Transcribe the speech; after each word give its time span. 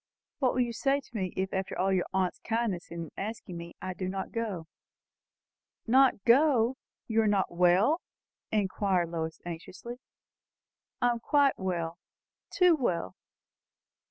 "What 0.39 0.53
will 0.55 0.61
you 0.61 0.73
say 0.73 0.99
to 0.99 1.15
me, 1.15 1.31
if 1.37 1.53
after 1.53 1.77
all 1.77 1.93
your 1.93 2.07
aunt's 2.11 2.39
kindness 2.39 2.89
in 2.89 3.11
asking 3.17 3.55
me, 3.55 3.75
I 3.83 3.93
do 3.93 4.09
not 4.09 4.31
go?" 4.31 4.65
"Not 5.85 6.23
go? 6.25 6.77
You 7.05 7.21
are 7.21 7.27
not 7.27 7.51
well?" 7.51 8.01
inquired 8.51 9.09
Lois 9.11 9.39
anxiously. 9.45 9.99
"I 11.03 11.11
am 11.11 11.19
quite 11.19 11.59
well 11.59 11.99
too 12.49 12.75
well!" 12.75 13.15